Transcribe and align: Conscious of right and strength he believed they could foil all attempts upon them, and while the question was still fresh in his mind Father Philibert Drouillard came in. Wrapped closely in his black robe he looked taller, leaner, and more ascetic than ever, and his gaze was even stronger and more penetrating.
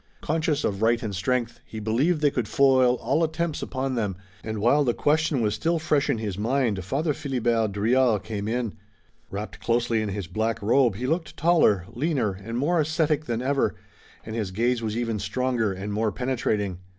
Conscious 0.21 0.63
of 0.63 0.81
right 0.81 1.03
and 1.03 1.15
strength 1.15 1.59
he 1.63 1.79
believed 1.79 2.21
they 2.21 2.31
could 2.31 2.47
foil 2.47 2.95
all 2.95 3.23
attempts 3.23 3.61
upon 3.61 3.93
them, 3.93 4.17
and 4.43 4.57
while 4.57 4.83
the 4.83 4.95
question 4.95 5.41
was 5.41 5.53
still 5.53 5.77
fresh 5.77 6.09
in 6.09 6.17
his 6.17 6.39
mind 6.39 6.83
Father 6.83 7.13
Philibert 7.13 7.71
Drouillard 7.71 8.23
came 8.23 8.47
in. 8.47 8.73
Wrapped 9.29 9.59
closely 9.59 10.01
in 10.01 10.09
his 10.09 10.25
black 10.25 10.59
robe 10.63 10.95
he 10.95 11.05
looked 11.05 11.37
taller, 11.37 11.85
leaner, 11.91 12.31
and 12.31 12.57
more 12.57 12.79
ascetic 12.79 13.25
than 13.25 13.43
ever, 13.43 13.75
and 14.25 14.35
his 14.35 14.49
gaze 14.49 14.81
was 14.81 14.97
even 14.97 15.19
stronger 15.19 15.71
and 15.71 15.93
more 15.93 16.11
penetrating. 16.11 16.79